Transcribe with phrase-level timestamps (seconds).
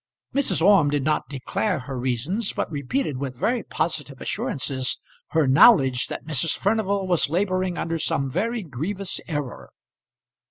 [0.33, 0.63] Mrs.
[0.63, 6.25] Orme did not declare her reasons, but repeated with very positive assurances her knowledge that
[6.25, 6.57] Mrs.
[6.57, 9.69] Furnival was labouring under some very grievous error.